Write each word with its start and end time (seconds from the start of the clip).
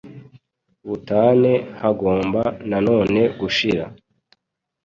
butane 0.87 1.53
hagomba 1.81 2.41
nanone 2.69 3.21
gushira 3.39 3.85